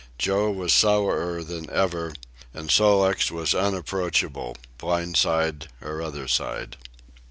[0.17, 2.13] Joe was sourer than ever,
[2.55, 6.75] and Sol leks was unapproachable, blind side or other side.